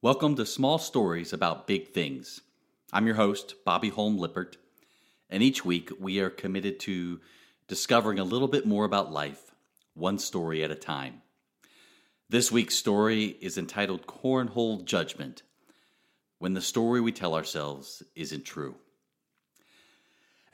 Welcome 0.00 0.36
to 0.36 0.46
Small 0.46 0.78
Stories 0.78 1.32
About 1.32 1.66
Big 1.66 1.88
Things. 1.88 2.40
I'm 2.92 3.06
your 3.06 3.16
host, 3.16 3.56
Bobby 3.64 3.90
Hulme 3.90 4.16
Lippert, 4.16 4.56
and 5.28 5.42
each 5.42 5.64
week 5.64 5.90
we 5.98 6.20
are 6.20 6.30
committed 6.30 6.78
to 6.80 7.18
discovering 7.66 8.20
a 8.20 8.24
little 8.24 8.46
bit 8.46 8.64
more 8.64 8.84
about 8.84 9.10
life, 9.10 9.56
one 9.94 10.20
story 10.20 10.62
at 10.62 10.70
a 10.70 10.76
time. 10.76 11.22
This 12.28 12.52
week's 12.52 12.76
story 12.76 13.36
is 13.40 13.58
entitled 13.58 14.06
Cornhole 14.06 14.84
Judgment 14.84 15.42
When 16.38 16.54
the 16.54 16.60
Story 16.60 17.00
We 17.00 17.10
Tell 17.10 17.34
Ourselves 17.34 18.00
Isn't 18.14 18.44
True. 18.44 18.76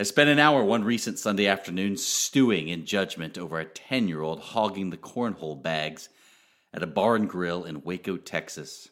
I 0.00 0.04
spent 0.04 0.30
an 0.30 0.38
hour 0.38 0.64
one 0.64 0.84
recent 0.84 1.18
Sunday 1.18 1.46
afternoon 1.48 1.98
stewing 1.98 2.68
in 2.68 2.86
judgment 2.86 3.36
over 3.36 3.60
a 3.60 3.66
10 3.66 4.08
year 4.08 4.22
old 4.22 4.40
hogging 4.40 4.88
the 4.88 4.96
cornhole 4.96 5.62
bags 5.62 6.08
at 6.72 6.82
a 6.82 6.86
bar 6.86 7.14
and 7.14 7.28
grill 7.28 7.64
in 7.64 7.82
Waco, 7.82 8.16
Texas. 8.16 8.88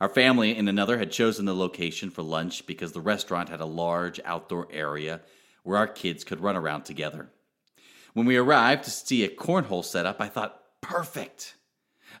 Our 0.00 0.08
family 0.08 0.56
in 0.56 0.68
another 0.68 0.98
had 0.98 1.10
chosen 1.10 1.46
the 1.46 1.54
location 1.54 2.10
for 2.10 2.22
lunch 2.22 2.66
because 2.66 2.92
the 2.92 3.00
restaurant 3.00 3.48
had 3.48 3.60
a 3.60 3.66
large 3.66 4.20
outdoor 4.24 4.68
area 4.70 5.22
where 5.62 5.78
our 5.78 5.86
kids 5.86 6.22
could 6.22 6.40
run 6.40 6.56
around 6.56 6.84
together. 6.84 7.30
When 8.12 8.26
we 8.26 8.36
arrived 8.36 8.84
to 8.84 8.90
see 8.90 9.24
a 9.24 9.28
cornhole 9.28 9.84
setup, 9.84 10.20
I 10.20 10.28
thought, 10.28 10.60
perfect. 10.80 11.54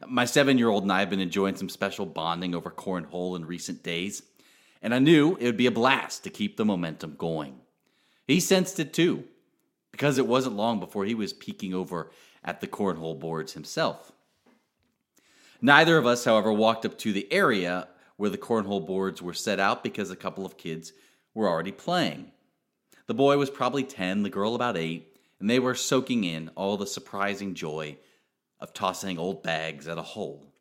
My 0.06 0.24
seven 0.24 0.58
year 0.58 0.68
old 0.68 0.82
and 0.82 0.92
I 0.92 1.00
have 1.00 1.10
been 1.10 1.20
enjoying 1.20 1.56
some 1.56 1.68
special 1.68 2.06
bonding 2.06 2.54
over 2.54 2.70
cornhole 2.70 3.36
in 3.36 3.44
recent 3.44 3.82
days, 3.82 4.22
and 4.82 4.94
I 4.94 4.98
knew 4.98 5.36
it 5.36 5.44
would 5.44 5.56
be 5.56 5.66
a 5.66 5.70
blast 5.70 6.24
to 6.24 6.30
keep 6.30 6.56
the 6.56 6.64
momentum 6.64 7.14
going. 7.16 7.60
He 8.26 8.40
sensed 8.40 8.80
it 8.80 8.92
too, 8.92 9.24
because 9.92 10.18
it 10.18 10.26
wasn't 10.26 10.56
long 10.56 10.80
before 10.80 11.04
he 11.04 11.14
was 11.14 11.32
peeking 11.32 11.72
over 11.72 12.10
at 12.44 12.60
the 12.60 12.66
cornhole 12.66 13.18
boards 13.18 13.52
himself. 13.52 14.12
Neither 15.60 15.96
of 15.96 16.06
us, 16.06 16.24
however, 16.24 16.52
walked 16.52 16.84
up 16.84 16.98
to 16.98 17.12
the 17.12 17.30
area 17.32 17.88
where 18.16 18.30
the 18.30 18.38
cornhole 18.38 18.86
boards 18.86 19.20
were 19.22 19.34
set 19.34 19.60
out 19.60 19.82
because 19.82 20.10
a 20.10 20.16
couple 20.16 20.44
of 20.46 20.56
kids 20.56 20.92
were 21.34 21.48
already 21.48 21.72
playing. 21.72 22.32
The 23.06 23.14
boy 23.14 23.36
was 23.38 23.50
probably 23.50 23.84
10, 23.84 24.22
the 24.22 24.30
girl 24.30 24.54
about 24.54 24.76
8, 24.76 25.06
and 25.38 25.48
they 25.48 25.58
were 25.58 25.74
soaking 25.74 26.24
in 26.24 26.50
all 26.54 26.76
the 26.76 26.86
surprising 26.86 27.54
joy 27.54 27.98
of 28.58 28.72
tossing 28.72 29.18
old 29.18 29.42
bags 29.42 29.86
at 29.86 29.98
a 29.98 30.02
hole. 30.02 30.52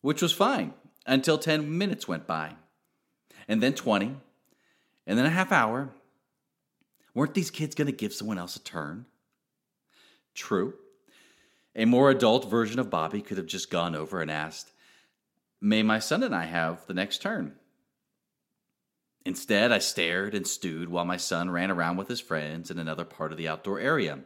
Which 0.00 0.20
was 0.20 0.32
fine 0.32 0.74
until 1.06 1.38
10 1.38 1.78
minutes 1.78 2.08
went 2.08 2.26
by, 2.26 2.56
and 3.48 3.62
then 3.62 3.72
20, 3.72 4.16
and 5.06 5.18
then 5.18 5.26
a 5.26 5.30
half 5.30 5.52
hour. 5.52 5.90
Weren't 7.14 7.34
these 7.34 7.50
kids 7.50 7.74
going 7.74 7.86
to 7.86 7.92
give 7.92 8.12
someone 8.12 8.38
else 8.38 8.56
a 8.56 8.60
turn? 8.60 9.06
True. 10.34 10.74
A 11.74 11.84
more 11.84 12.10
adult 12.10 12.50
version 12.50 12.78
of 12.78 12.90
Bobby 12.90 13.22
could 13.22 13.38
have 13.38 13.46
just 13.46 13.70
gone 13.70 13.94
over 13.94 14.20
and 14.20 14.30
asked, 14.30 14.72
May 15.60 15.82
my 15.82 15.98
son 15.98 16.22
and 16.22 16.34
I 16.34 16.44
have 16.44 16.86
the 16.86 16.94
next 16.94 17.22
turn? 17.22 17.54
Instead, 19.24 19.70
I 19.70 19.78
stared 19.78 20.34
and 20.34 20.46
stewed 20.46 20.88
while 20.88 21.04
my 21.04 21.16
son 21.16 21.50
ran 21.50 21.70
around 21.70 21.96
with 21.96 22.08
his 22.08 22.20
friends 22.20 22.70
in 22.70 22.78
another 22.78 23.04
part 23.04 23.30
of 23.30 23.38
the 23.38 23.48
outdoor 23.48 23.78
area. 23.78 24.18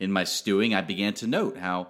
In 0.00 0.10
my 0.10 0.24
stewing, 0.24 0.74
I 0.74 0.80
began 0.80 1.14
to 1.14 1.26
note 1.26 1.58
how 1.58 1.88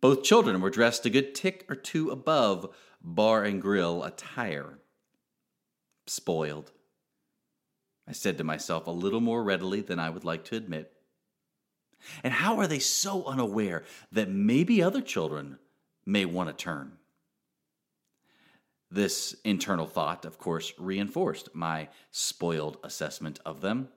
both 0.00 0.22
children 0.22 0.60
were 0.60 0.70
dressed 0.70 1.06
a 1.06 1.10
good 1.10 1.34
tick 1.34 1.64
or 1.68 1.74
two 1.74 2.10
above 2.10 2.74
bar 3.02 3.44
and 3.44 3.60
grill 3.60 4.04
attire. 4.04 4.78
Spoiled. 6.06 6.70
I 8.06 8.12
said 8.12 8.38
to 8.38 8.44
myself 8.44 8.86
a 8.86 8.92
little 8.92 9.20
more 9.20 9.42
readily 9.42 9.80
than 9.80 9.98
I 9.98 10.10
would 10.10 10.24
like 10.24 10.44
to 10.46 10.56
admit. 10.56 10.92
And 12.22 12.32
how 12.32 12.58
are 12.58 12.66
they 12.66 12.78
so 12.78 13.24
unaware 13.24 13.84
that 14.12 14.28
maybe 14.28 14.82
other 14.82 15.00
children 15.00 15.58
may 16.04 16.24
want 16.24 16.48
to 16.48 16.64
turn? 16.64 16.92
This 18.90 19.36
internal 19.44 19.86
thought, 19.86 20.24
of 20.24 20.38
course, 20.38 20.72
reinforced 20.78 21.54
my 21.54 21.88
spoiled 22.10 22.78
assessment 22.82 23.38
of 23.46 23.60
them. 23.60 23.88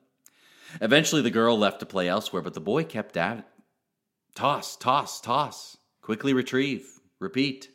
Eventually, 0.81 1.21
the 1.21 1.31
girl 1.31 1.57
left 1.57 1.79
to 1.79 1.85
play 1.85 2.07
elsewhere, 2.07 2.41
but 2.41 2.53
the 2.53 2.59
boy 2.59 2.83
kept 2.83 3.17
at 3.17 3.39
it. 3.39 3.45
Toss, 4.35 4.75
toss, 4.75 5.19
toss. 5.19 5.77
Quickly 6.01 6.33
retrieve. 6.33 6.99
Repeat. 7.19 7.69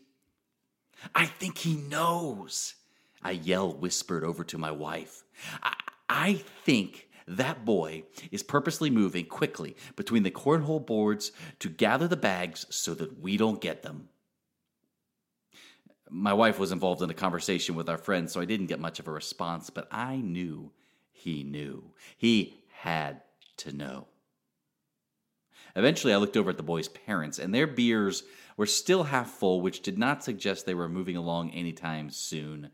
I 1.15 1.27
think 1.27 1.59
he 1.59 1.77
knows. 1.77 2.75
I 3.22 3.33
yell 3.33 3.72
whispered 3.72 4.25
over 4.25 4.44
to 4.44 4.59
my 4.59 4.71
wife. 4.71 5.25
I, 5.62 5.75
I 6.09 6.34
think 6.65 7.08
that 7.28 7.65
boy 7.65 8.05
is 8.31 8.43
purposely 8.43 8.91
moving 8.91 9.27
quickly 9.27 9.77
between 9.97 10.22
the 10.22 10.31
cornhole 10.31 10.84
boards 10.84 11.33
to 11.61 11.69
gather 11.69 12.09
the 12.09 12.16
bags 12.16 12.66
so 12.71 12.94
that 12.94 13.21
we 13.21 13.37
don't 13.37 13.61
get 13.61 13.83
them. 13.83 14.09
My 16.11 16.33
wife 16.33 16.59
was 16.59 16.72
involved 16.72 17.03
in 17.03 17.11
a 17.11 17.15
conversation 17.15 17.75
with 17.75 17.88
our 17.88 17.99
friend, 17.99 18.31
so 18.31 18.41
I 18.41 18.47
didn't 18.47 18.67
get 18.67 18.81
much 18.81 18.99
of 18.99 19.09
a 19.09 19.12
response, 19.12 19.69
but 19.69 19.88
I 19.91 20.17
knew 20.17 20.72
he 21.11 21.43
knew. 21.44 21.93
He 22.17 22.65
had 22.71 23.22
to 23.59 23.72
know. 23.72 24.06
Eventually, 25.77 26.15
I 26.15 26.17
looked 26.17 26.37
over 26.37 26.50
at 26.50 26.56
the 26.56 26.62
boys' 26.62 26.88
parents, 26.88 27.38
and 27.38 27.55
their 27.55 27.67
beers 27.67 28.22
were 28.56 28.67
still 28.67 29.05
half 29.05 29.31
full, 29.31 29.61
which 29.61 29.83
did 29.83 29.99
not 29.99 30.25
suggest 30.25 30.65
they 30.65 30.75
were 30.75 30.88
moving 30.88 31.17
along 31.17 31.50
anytime 31.50 32.11
soon. 32.11 32.71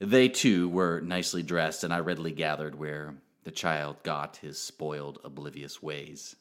They 0.00 0.28
too 0.28 0.68
were 0.68 1.00
nicely 1.00 1.42
dressed, 1.42 1.84
and 1.84 1.92
I 1.92 2.00
readily 2.00 2.32
gathered 2.32 2.74
where 2.74 3.16
the 3.46 3.52
child 3.52 4.02
got 4.02 4.38
his 4.38 4.58
spoiled, 4.58 5.20
oblivious 5.22 5.80
ways. 5.80 6.34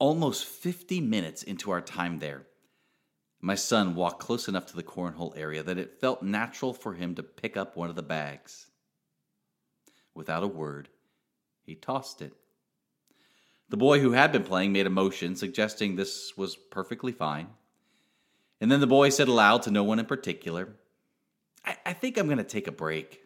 Almost 0.00 0.44
50 0.44 1.00
minutes 1.00 1.44
into 1.44 1.70
our 1.70 1.80
time 1.80 2.18
there, 2.18 2.48
my 3.40 3.54
son 3.54 3.94
walked 3.94 4.18
close 4.18 4.48
enough 4.48 4.66
to 4.66 4.76
the 4.76 4.82
cornhole 4.82 5.38
area 5.38 5.62
that 5.62 5.78
it 5.78 6.00
felt 6.00 6.24
natural 6.24 6.74
for 6.74 6.94
him 6.94 7.14
to 7.14 7.22
pick 7.22 7.56
up 7.56 7.76
one 7.76 7.88
of 7.88 7.94
the 7.94 8.02
bags. 8.02 8.66
Without 10.16 10.42
a 10.42 10.48
word, 10.48 10.88
he 11.62 11.76
tossed 11.76 12.20
it. 12.20 12.32
The 13.68 13.76
boy 13.76 14.00
who 14.00 14.10
had 14.10 14.32
been 14.32 14.42
playing 14.42 14.72
made 14.72 14.88
a 14.88 14.90
motion 14.90 15.36
suggesting 15.36 15.94
this 15.94 16.36
was 16.36 16.56
perfectly 16.56 17.12
fine. 17.12 17.46
And 18.60 18.68
then 18.68 18.80
the 18.80 18.88
boy 18.88 19.10
said 19.10 19.28
aloud 19.28 19.62
to 19.62 19.70
no 19.70 19.84
one 19.84 20.00
in 20.00 20.06
particular, 20.06 20.70
I, 21.64 21.76
I 21.86 21.92
think 21.92 22.18
I'm 22.18 22.26
going 22.26 22.38
to 22.38 22.44
take 22.44 22.66
a 22.66 22.72
break. 22.72 23.22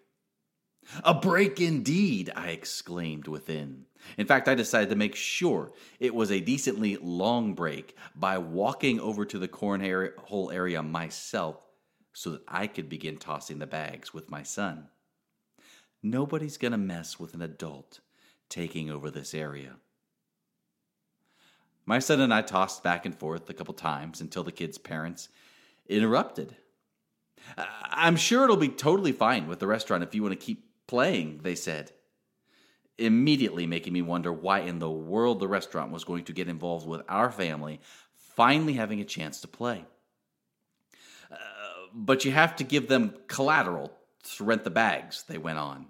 A 1.03 1.15
break 1.15 1.61
indeed, 1.61 2.31
I 2.34 2.49
exclaimed 2.49 3.28
within. 3.28 3.87
In 4.19 4.27
fact, 4.27 4.49
I 4.49 4.55
decided 4.55 4.91
to 4.91 4.97
make 4.97 5.15
sure 5.15 5.72
it 5.99 6.15
was 6.15 6.31
a 6.31 6.41
decently 6.41 6.97
long 6.97 7.55
break 7.55 7.97
by 8.15 8.39
walking 8.39 9.00
over 9.00 9.25
to 9.25 9.39
the 9.39 9.49
cornhole 9.49 10.53
area 10.53 10.83
myself 10.83 11.67
so 12.12 12.31
that 12.31 12.43
I 12.47 12.67
could 12.67 12.89
begin 12.89 13.17
tossing 13.17 13.59
the 13.59 13.67
bags 13.67 14.12
with 14.15 14.31
my 14.31 14.43
son. 14.43 14.89
Nobody's 16.03 16.59
going 16.59 16.73
to 16.73 16.78
mess 16.78 17.19
with 17.19 17.34
an 17.34 17.43
adult 17.43 18.00
taking 18.49 18.91
over 18.91 19.11
this 19.11 19.34
area. 19.34 19.77
My 21.87 21.99
son 21.99 22.21
and 22.21 22.33
I 22.33 22.43
tossed 22.43 22.83
back 22.83 23.05
and 23.05 23.19
forth 23.19 23.49
a 23.50 23.55
couple 23.55 23.75
times 23.75 24.21
until 24.21 24.44
the 24.44 24.53
kids' 24.53 24.78
parents 24.78 25.28
interrupted. 25.89 26.56
I'm 27.91 28.17
sure 28.17 28.44
it'll 28.44 28.56
be 28.56 28.69
totally 28.69 29.12
fine 29.12 29.49
with 29.49 29.59
the 29.59 29.67
restaurant 29.67 30.03
if 30.03 30.15
you 30.15 30.23
want 30.23 30.39
to 30.39 30.47
keep 30.47 30.65
playing, 30.87 31.41
they 31.43 31.55
said. 31.55 31.93
Immediately 32.99 33.67
making 33.67 33.93
me 33.93 34.03
wonder 34.03 34.33
why 34.33 34.61
in 34.61 34.78
the 34.78 34.91
world 34.91 35.41
the 35.41 35.49
restaurant 35.49 35.93
was 35.93 36.05
going 36.05 36.25
to 36.25 36.33
get 36.33 36.49
involved 36.49 36.87
with 36.87 37.03
our 37.09 37.31
family 37.31 37.81
finally 38.15 38.75
having 38.75 39.00
a 39.00 39.05
chance 39.05 39.41
to 39.41 39.49
play. 39.49 39.84
Uh, 41.31 41.37
but 41.93 42.25
you 42.25 42.33
have 42.33 42.56
to 42.56 42.65
give 42.65 42.89
them 42.89 43.15
collateral 43.27 43.93
to 44.37 44.44
rent 44.44 44.65
the 44.65 44.71
bags, 44.71 45.25
they 45.28 45.39
went 45.39 45.59
on. 45.59 45.87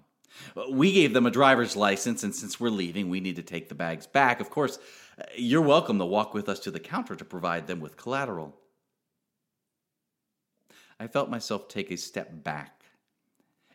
We 0.69 0.91
gave 0.91 1.13
them 1.13 1.25
a 1.25 1.31
driver's 1.31 1.75
license, 1.75 2.23
and 2.23 2.35
since 2.35 2.59
we're 2.59 2.69
leaving, 2.69 3.09
we 3.09 3.21
need 3.21 3.37
to 3.37 3.43
take 3.43 3.69
the 3.69 3.75
bags 3.75 4.05
back. 4.05 4.41
Of 4.41 4.49
course, 4.49 4.79
you're 5.35 5.61
welcome 5.61 5.97
to 5.99 6.05
walk 6.05 6.33
with 6.33 6.49
us 6.49 6.59
to 6.61 6.71
the 6.71 6.79
counter 6.79 7.15
to 7.15 7.23
provide 7.23 7.67
them 7.67 7.79
with 7.79 7.95
collateral. 7.95 8.53
I 10.99 11.07
felt 11.07 11.29
myself 11.29 11.67
take 11.67 11.91
a 11.91 11.97
step 11.97 12.43
back 12.43 12.84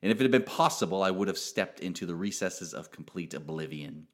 and 0.03 0.11
if 0.11 0.19
it 0.19 0.25
had 0.25 0.31
been 0.31 0.43
possible, 0.43 1.03
I 1.03 1.11
would 1.11 1.29
have 1.29 1.39
stepped 1.39 1.81
into 1.81 2.07
the 2.07 2.15
recesses 2.15 2.73
of 2.73 2.91
complete 2.91 3.35
oblivion. 3.35 4.07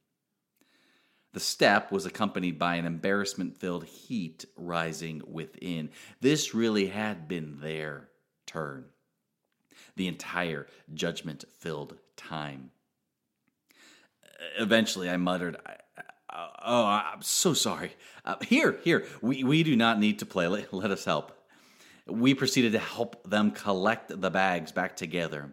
The 1.32 1.40
step 1.40 1.92
was 1.92 2.06
accompanied 2.06 2.58
by 2.58 2.76
an 2.76 2.86
embarrassment 2.86 3.58
filled 3.58 3.84
heat 3.84 4.46
rising 4.56 5.22
within. 5.26 5.90
This 6.20 6.54
really 6.54 6.86
had 6.86 7.28
been 7.28 7.60
their 7.60 8.08
turn. 8.46 8.86
The 9.96 10.08
entire 10.08 10.66
judgment 10.94 11.44
filled 11.58 11.98
time. 12.16 12.70
Eventually, 14.58 15.10
I 15.10 15.18
muttered, 15.18 15.56
Oh, 16.34 16.84
I'm 16.84 17.22
so 17.22 17.54
sorry. 17.54 17.92
Uh, 18.24 18.36
here, 18.42 18.78
here, 18.82 19.06
we, 19.22 19.44
we 19.44 19.62
do 19.62 19.76
not 19.76 19.98
need 19.98 20.18
to 20.18 20.26
play. 20.26 20.48
Let, 20.48 20.72
let 20.72 20.90
us 20.90 21.04
help. 21.04 21.32
We 22.06 22.34
proceeded 22.34 22.72
to 22.72 22.78
help 22.78 23.28
them 23.28 23.50
collect 23.52 24.20
the 24.20 24.30
bags 24.30 24.72
back 24.72 24.96
together. 24.96 25.52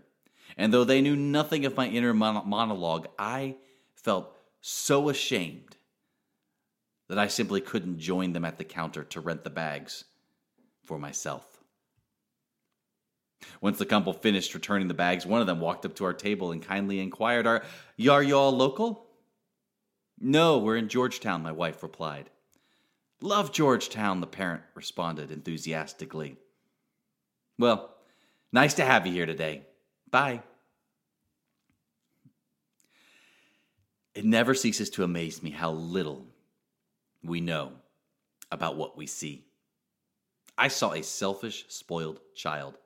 And 0.57 0.73
though 0.73 0.83
they 0.83 1.01
knew 1.01 1.15
nothing 1.15 1.65
of 1.65 1.77
my 1.77 1.88
inner 1.88 2.13
mon- 2.13 2.47
monologue, 2.47 3.07
I 3.17 3.55
felt 3.95 4.35
so 4.61 5.09
ashamed 5.09 5.77
that 7.09 7.19
I 7.19 7.27
simply 7.27 7.61
couldn't 7.61 8.00
join 8.00 8.33
them 8.33 8.45
at 8.45 8.57
the 8.57 8.63
counter 8.63 9.03
to 9.05 9.19
rent 9.19 9.44
the 9.44 9.50
bags 9.50 10.05
for 10.83 10.97
myself. 10.97 11.45
Once 13.61 13.77
the 13.77 13.85
couple 13.85 14.13
finished 14.13 14.53
returning 14.53 14.88
the 14.88 14.94
bags, 14.94 15.25
one 15.25 15.41
of 15.41 15.47
them 15.47 15.59
walked 15.59 15.85
up 15.85 15.95
to 15.95 16.05
our 16.05 16.13
table 16.13 16.51
and 16.51 16.61
kindly 16.61 17.00
inquired, 17.00 17.45
Are, 17.45 17.63
are 18.09 18.23
you 18.23 18.38
all 18.38 18.55
local? 18.55 19.05
No, 20.19 20.59
we're 20.59 20.77
in 20.77 20.88
Georgetown, 20.88 21.44
my 21.44 21.51
wife 21.51 21.83
replied. 21.83 22.29
Love 23.21 23.51
Georgetown, 23.51 24.21
the 24.21 24.27
parent 24.27 24.61
responded 24.75 25.31
enthusiastically. 25.31 26.38
Well, 27.57 27.94
nice 28.51 28.73
to 28.75 28.85
have 28.85 29.05
you 29.05 29.13
here 29.13 29.25
today. 29.25 29.65
Bye. 30.13 30.44
It 34.13 34.25
never 34.25 34.54
ceases 34.54 34.92
to 34.92 35.04
amaze 35.04 35.42
me 35.42 35.50
how 35.50 35.71
little 35.71 36.27
we 37.24 37.42
know 37.42 37.71
about 38.51 38.75
what 38.77 38.95
we 38.95 39.07
see. 39.07 39.48
I 40.56 40.68
saw 40.68 40.92
a 40.92 41.01
selfish, 41.01 41.65
spoiled 41.68 42.19
child. 42.36 42.77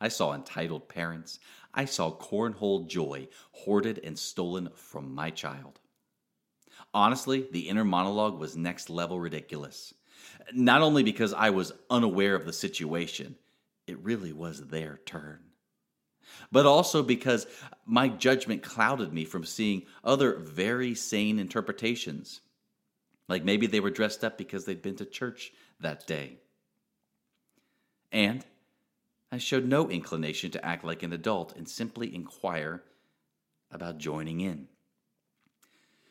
I 0.00 0.06
saw 0.06 0.34
entitled 0.34 0.88
parents. 0.88 1.40
I 1.74 1.84
saw 1.84 2.12
cornhole 2.12 2.86
joy 2.86 3.26
hoarded 3.50 3.98
and 4.04 4.16
stolen 4.16 4.68
from 4.72 5.12
my 5.12 5.30
child. 5.30 5.80
Honestly, 6.94 7.48
the 7.50 7.68
inner 7.68 7.84
monologue 7.84 8.38
was 8.38 8.56
next 8.56 8.88
level 8.88 9.18
ridiculous. 9.18 9.94
Not 10.52 10.82
only 10.82 11.02
because 11.02 11.34
I 11.34 11.50
was 11.50 11.72
unaware 11.90 12.36
of 12.36 12.46
the 12.46 12.52
situation, 12.52 13.34
it 13.88 13.98
really 13.98 14.32
was 14.32 14.68
their 14.68 15.00
turn, 15.04 15.40
but 16.50 16.66
also 16.66 17.02
because 17.02 17.46
my 17.86 18.08
judgment 18.08 18.62
clouded 18.62 19.12
me 19.12 19.24
from 19.24 19.44
seeing 19.44 19.84
other 20.04 20.36
very 20.36 20.94
sane 20.94 21.38
interpretations. 21.38 22.40
Like 23.28 23.44
maybe 23.44 23.66
they 23.66 23.80
were 23.80 23.90
dressed 23.90 24.24
up 24.24 24.38
because 24.38 24.64
they'd 24.64 24.82
been 24.82 24.96
to 24.96 25.04
church 25.04 25.52
that 25.80 26.06
day. 26.06 26.38
And 28.10 28.44
I 29.30 29.38
showed 29.38 29.66
no 29.66 29.90
inclination 29.90 30.50
to 30.52 30.64
act 30.64 30.84
like 30.84 31.02
an 31.02 31.12
adult 31.12 31.54
and 31.56 31.68
simply 31.68 32.14
inquire 32.14 32.82
about 33.70 33.98
joining 33.98 34.40
in. 34.40 34.68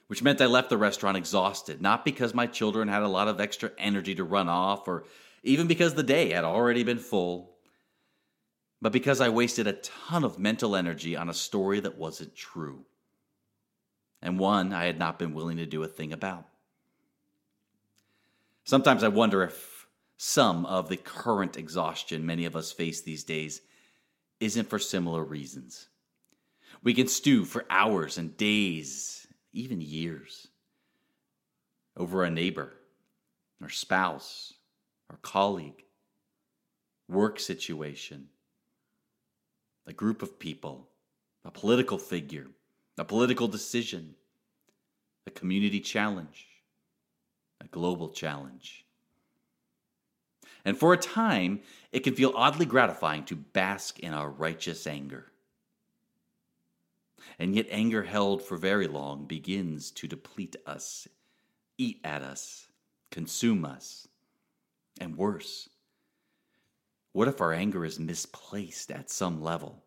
Which 0.08 0.24
meant 0.24 0.40
I 0.40 0.46
left 0.46 0.70
the 0.70 0.78
restaurant 0.78 1.18
exhausted, 1.18 1.82
not 1.82 2.06
because 2.06 2.34
my 2.34 2.48
children 2.48 2.88
had 2.88 3.04
a 3.04 3.08
lot 3.08 3.28
of 3.28 3.42
extra 3.42 3.72
energy 3.78 4.16
to 4.16 4.24
run 4.24 4.48
off 4.48 4.88
or 4.88 5.04
even 5.44 5.68
because 5.68 5.96
the 5.96 6.04
day 6.04 6.32
had 6.32 6.44
already 6.44 6.84
been 6.84 7.00
full, 7.00 7.57
but 8.82 8.92
because 8.92 9.22
I 9.22 9.30
wasted 9.30 9.68
a 9.68 9.74
ton 9.74 10.24
of 10.24 10.40
mental 10.40 10.76
energy 10.76 11.16
on 11.16 11.30
a 11.30 11.34
story 11.34 11.80
that 11.80 11.98
wasn't 11.98 12.36
true, 12.36 12.86
and 14.22 14.40
one 14.40 14.74
I 14.74 14.86
had 14.86 15.00
not 15.00 15.20
been 15.20 15.34
willing 15.34 15.58
to 15.58 15.66
do 15.66 15.84
a 15.84 15.88
thing 15.88 16.14
about. 16.14 16.46
Sometimes 18.64 19.04
I 19.04 19.08
wonder 19.08 19.44
if 19.44 19.88
some 20.18 20.66
of 20.66 20.90
the 20.90 20.98
current 20.98 21.58
exhaustion 21.58 22.26
many 22.26 22.46
of 22.46 22.56
us 22.56 22.72
face 22.72 23.02
these 23.02 23.24
days 23.24 23.62
isn't 24.40 24.70
for 24.70 24.80
similar 24.80 25.24
reasons. 25.24 25.88
We 26.84 26.94
can 26.94 27.08
stew 27.08 27.46
for 27.46 27.66
hours 27.70 28.18
and 28.18 28.36
days, 28.38 29.28
even 29.54 29.82
years, 29.82 30.48
over 31.96 32.24
a 32.24 32.30
neighbor, 32.30 32.74
our 33.62 33.70
spouse, 33.70 34.54
our 35.10 35.18
colleague, 35.22 35.84
work 37.08 37.40
situation, 37.40 38.28
a 39.88 39.94
group 39.94 40.22
of 40.22 40.38
people, 40.38 40.90
a 41.46 41.50
political 41.50 41.98
figure, 41.98 42.48
a 42.98 43.06
political 43.06 43.48
decision, 43.48 44.14
a 45.26 45.32
community 45.32 45.80
challenge, 45.80 46.48
a 47.62 47.68
global 47.68 48.10
challenge. 48.10 48.86
And 50.66 50.78
for 50.78 50.92
a 50.92 50.98
time, 50.98 51.62
it 51.94 52.02
can 52.02 52.14
feel 52.14 52.34
oddly 52.36 52.66
gratifying 52.66 53.24
to 53.26 53.36
bask 53.36 54.00
in 54.00 54.14
our 54.14 54.30
righteous 54.30 54.86
anger. 54.86 55.32
And 57.40 57.56
yet, 57.56 57.68
anger 57.70 58.04
held 58.04 58.42
for 58.42 58.58
very 58.58 58.88
long 58.88 59.26
begins 59.26 59.92
to 59.92 60.08
deplete 60.08 60.58
us, 60.66 61.08
eat 61.78 62.00
at 62.04 62.22
us, 62.22 62.68
consume 63.12 63.64
us. 63.64 64.08
And 65.00 65.16
worse, 65.16 65.70
what 67.14 67.28
if 67.28 67.42
our 67.42 67.54
anger 67.54 67.86
is 67.86 68.00
misplaced 68.00 68.92
at 68.92 69.10
some 69.10 69.42
level? 69.42 69.84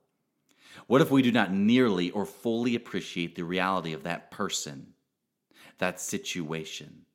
What 0.87 1.00
if 1.00 1.11
we 1.11 1.22
do 1.22 1.32
not 1.32 1.52
nearly 1.52 2.11
or 2.11 2.25
fully 2.26 2.75
appreciate 2.75 3.34
the 3.34 3.44
reality 3.44 3.93
of 3.93 4.05
that 4.05 4.31
person, 4.31 4.94
that 5.78 6.00
situation, 6.00 7.06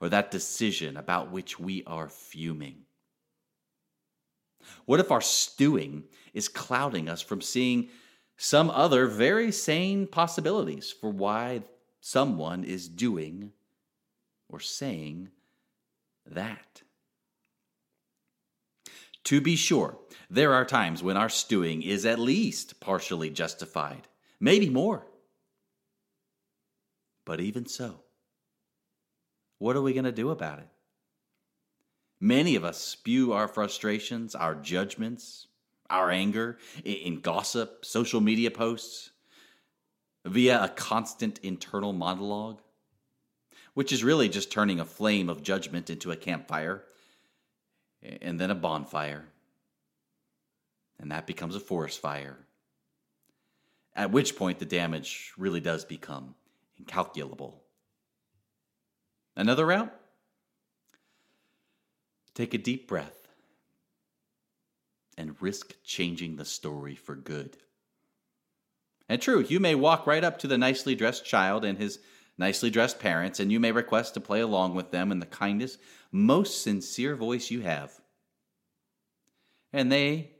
or 0.00 0.08
that 0.08 0.30
decision 0.30 0.96
about 0.96 1.30
which 1.30 1.58
we 1.58 1.82
are 1.86 2.08
fuming? 2.08 2.84
What 4.84 5.00
if 5.00 5.10
our 5.10 5.20
stewing 5.20 6.04
is 6.34 6.48
clouding 6.48 7.08
us 7.08 7.22
from 7.22 7.40
seeing 7.40 7.88
some 8.36 8.70
other 8.70 9.06
very 9.06 9.50
sane 9.50 10.06
possibilities 10.06 10.92
for 10.92 11.10
why 11.10 11.62
someone 12.00 12.64
is 12.64 12.88
doing 12.88 13.52
or 14.48 14.60
saying 14.60 15.30
that? 16.26 16.82
To 19.28 19.42
be 19.42 19.56
sure, 19.56 19.98
there 20.30 20.54
are 20.54 20.64
times 20.64 21.02
when 21.02 21.18
our 21.18 21.28
stewing 21.28 21.82
is 21.82 22.06
at 22.06 22.18
least 22.18 22.80
partially 22.80 23.28
justified, 23.28 24.08
maybe 24.40 24.70
more. 24.70 25.06
But 27.26 27.38
even 27.38 27.66
so, 27.66 28.00
what 29.58 29.76
are 29.76 29.82
we 29.82 29.92
going 29.92 30.06
to 30.06 30.12
do 30.12 30.30
about 30.30 30.60
it? 30.60 30.68
Many 32.18 32.56
of 32.56 32.64
us 32.64 32.78
spew 32.78 33.34
our 33.34 33.48
frustrations, 33.48 34.34
our 34.34 34.54
judgments, 34.54 35.48
our 35.90 36.10
anger 36.10 36.56
in 36.82 37.20
gossip, 37.20 37.84
social 37.84 38.22
media 38.22 38.50
posts, 38.50 39.10
via 40.24 40.64
a 40.64 40.70
constant 40.70 41.38
internal 41.40 41.92
monologue, 41.92 42.62
which 43.74 43.92
is 43.92 44.02
really 44.02 44.30
just 44.30 44.50
turning 44.50 44.80
a 44.80 44.86
flame 44.86 45.28
of 45.28 45.42
judgment 45.42 45.90
into 45.90 46.12
a 46.12 46.16
campfire 46.16 46.82
and 48.02 48.40
then 48.40 48.50
a 48.50 48.54
bonfire. 48.54 49.24
And 50.98 51.12
that 51.12 51.26
becomes 51.26 51.54
a 51.54 51.60
forest 51.60 52.00
fire. 52.00 52.38
At 53.94 54.10
which 54.10 54.36
point 54.36 54.58
the 54.58 54.64
damage 54.64 55.32
really 55.36 55.60
does 55.60 55.84
become 55.84 56.34
incalculable. 56.76 57.62
Another 59.36 59.66
route? 59.66 59.94
Take 62.34 62.54
a 62.54 62.58
deep 62.58 62.88
breath 62.88 63.28
and 65.16 65.40
risk 65.40 65.74
changing 65.84 66.36
the 66.36 66.44
story 66.44 66.94
for 66.94 67.16
good. 67.16 67.56
And 69.08 69.20
true, 69.20 69.40
you 69.40 69.58
may 69.58 69.74
walk 69.74 70.06
right 70.06 70.22
up 70.22 70.38
to 70.40 70.46
the 70.46 70.58
nicely 70.58 70.94
dressed 70.94 71.24
child 71.24 71.64
and 71.64 71.78
his 71.78 71.98
nicely 72.38 72.70
dressed 72.70 73.00
parents, 73.00 73.40
and 73.40 73.50
you 73.50 73.58
may 73.60 73.72
request 73.72 74.14
to 74.14 74.20
play 74.20 74.40
along 74.40 74.74
with 74.74 74.92
them 74.92 75.10
in 75.10 75.18
the 75.18 75.26
kindest, 75.26 75.78
most 76.12 76.62
sincere 76.62 77.16
voice 77.16 77.50
you 77.50 77.60
have. 77.62 78.00
And 79.72 79.92
they 79.92 80.30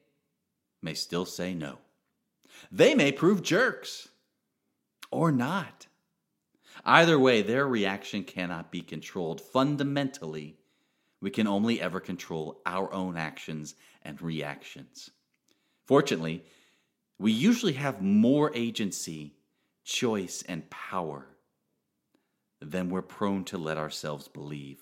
may 0.81 0.95
still 0.95 1.26
say 1.26 1.52
no. 1.52 1.78
They 2.71 2.95
may 2.95 3.12
prove 3.12 3.43
jerks 3.43 4.09
or 5.11 5.33
not. 5.33 5.87
Either 6.85 7.19
way, 7.19 7.43
their 7.43 7.67
reaction 7.67 8.23
cannot 8.23 8.71
be 8.71 8.81
controlled. 8.81 9.40
Fundamentally, 9.40 10.57
we 11.21 11.31
can 11.31 11.49
only 11.49 11.81
ever 11.81 11.99
control 11.99 12.62
our 12.64 12.93
own 12.93 13.17
actions 13.17 13.75
and 14.02 14.23
reactions. 14.23 15.11
Fortunately, 15.87 16.45
we 17.19 17.33
usually 17.33 17.73
have 17.73 18.00
more 18.00 18.52
agency, 18.55 19.35
choice, 19.85 20.45
and 20.49 20.71
power 20.71 21.26
than 22.70 22.90
we're 22.90 23.02
prone 23.02 23.44
to 23.44 23.58
let 23.58 23.78
ourselves 23.78 24.28
believe. 24.28 24.80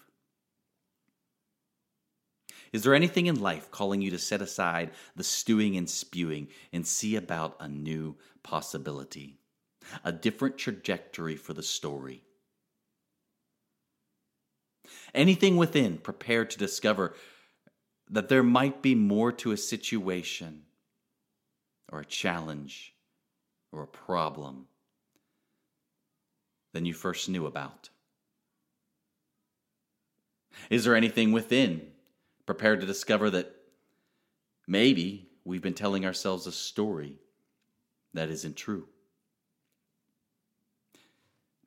Is 2.73 2.83
there 2.83 2.95
anything 2.95 3.26
in 3.26 3.40
life 3.40 3.71
calling 3.71 4.02
you 4.02 4.11
to 4.11 4.19
set 4.19 4.43
aside 4.43 4.90
the 5.14 5.25
stewing 5.25 5.76
and 5.76 5.88
spewing 5.88 6.49
and 6.73 6.87
see 6.87 7.16
about 7.16 7.57
a 7.61 7.69
new 7.69 8.16
possibility? 8.43 9.38
a 10.05 10.12
different 10.12 10.59
trajectory 10.59 11.37
for 11.37 11.52
the 11.52 11.62
story. 11.62 12.23
Anything 15.14 15.57
within 15.57 15.99
prepared 15.99 16.50
to 16.50 16.59
discover 16.59 17.14
that 18.11 18.28
there 18.28 18.43
might 18.43 18.83
be 18.83 18.95
more 18.95 19.33
to 19.33 19.52
a 19.52 19.57
situation 19.57 20.62
or 21.90 22.00
a 22.00 22.05
challenge 22.05 22.95
or 23.73 23.83
a 23.83 23.88
problem 23.88 24.66
than 26.76 26.85
you 26.85 26.92
first 26.92 27.30
knew 27.30 27.47
about? 27.47 27.88
Is 30.68 30.85
there 30.85 30.95
anything 30.95 31.33
within 31.33 31.80
prepared 32.45 32.83
to 32.83 32.87
discover 32.87 33.30
that 33.30 33.50
maybe 34.68 35.30
we've 35.42 35.62
been 35.62 35.73
telling 35.73 36.04
ourselves 36.04 36.47
a 36.47 36.52
story 36.52 37.14
that 38.12 38.28
isn't 38.28 38.56
true? 38.56 38.87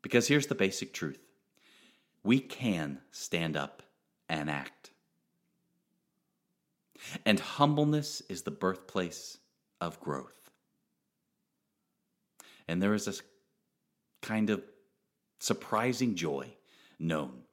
Because 0.03 0.27
here's 0.27 0.45
the 0.45 0.53
basic 0.53 0.93
truth 0.93 1.19
we 2.23 2.39
can 2.39 2.99
stand 3.09 3.57
up 3.57 3.81
and 4.29 4.47
act. 4.47 4.91
And 7.25 7.39
humbleness 7.39 8.21
is 8.29 8.43
the 8.43 8.51
birthplace 8.51 9.39
of 9.81 9.99
growth. 9.99 10.51
And 12.67 12.79
there 12.79 12.93
is 12.93 13.07
a 13.07 13.13
kind 14.21 14.51
of 14.51 14.61
surprising 15.39 16.15
joy 16.15 16.47
known 16.99 17.43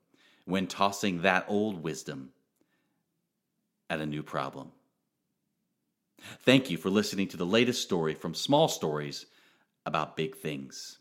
when 0.44 0.66
tossing 0.66 1.22
that 1.22 1.44
old 1.48 1.82
wisdom 1.82 2.30
at 3.88 4.00
a 4.00 4.06
new 4.06 4.22
problem. 4.22 4.72
Thank 6.40 6.70
you 6.70 6.76
for 6.76 6.90
listening 6.90 7.28
to 7.28 7.36
the 7.36 7.46
latest 7.46 7.82
story 7.82 8.14
from 8.14 8.34
Small 8.34 8.68
Stories 8.68 9.26
about 9.84 10.16
Big 10.16 10.36
Things. 10.36 10.98